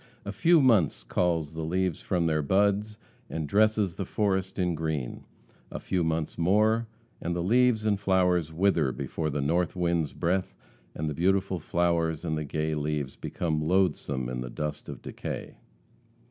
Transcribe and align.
A 0.25 0.31
few 0.31 0.61
months 0.61 1.03
calls 1.03 1.53
the 1.53 1.61
leaves 1.63 2.01
from 2.01 2.25
their 2.25 2.41
buds, 2.41 2.97
and 3.29 3.47
dresses 3.47 3.93
the 3.93 4.03
forest 4.03 4.57
in 4.57 4.73
green 4.73 5.25
a 5.69 5.79
few 5.79 6.03
months 6.03 6.39
more 6.39 6.87
and 7.21 7.35
the 7.35 7.43
leaves 7.43 7.85
and 7.85 7.99
flowers 7.99 8.51
wither 8.51 8.91
before 8.91 9.29
the 9.29 9.41
North 9.41 9.75
wind's 9.75 10.13
breath 10.13 10.55
and 10.95 11.07
the 11.07 11.13
beautiful 11.13 11.59
flowers 11.59 12.25
and 12.25 12.35
the 12.35 12.43
gay 12.43 12.73
leaves 12.73 13.15
become 13.15 13.61
loathesome 13.61 14.27
in 14.27 14.41
the 14.41 14.49
dust 14.49 14.89
of 14.89 15.03
decay. 15.03 15.57